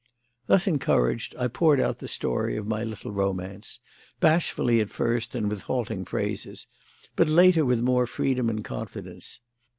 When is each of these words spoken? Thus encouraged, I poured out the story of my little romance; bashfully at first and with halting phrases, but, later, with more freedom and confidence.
Thus 0.47 0.65
encouraged, 0.65 1.35
I 1.37 1.47
poured 1.47 1.79
out 1.79 1.99
the 1.99 2.07
story 2.07 2.57
of 2.57 2.65
my 2.65 2.83
little 2.83 3.11
romance; 3.11 3.79
bashfully 4.19 4.79
at 4.81 4.89
first 4.89 5.35
and 5.35 5.47
with 5.47 5.61
halting 5.69 6.05
phrases, 6.05 6.65
but, 7.15 7.27
later, 7.27 7.63
with 7.63 7.83
more 7.83 8.07
freedom 8.07 8.49
and 8.49 8.65
confidence. 8.65 9.41